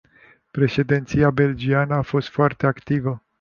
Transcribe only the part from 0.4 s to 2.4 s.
Președinția belgiană a fost